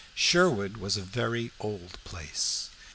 [0.15, 2.71] Sherwood was a very old place.